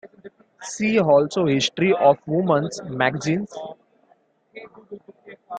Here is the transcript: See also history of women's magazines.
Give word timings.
See 0.63 0.99
also 0.99 1.45
history 1.45 1.93
of 1.93 2.17
women's 2.25 2.81
magazines. 2.83 3.55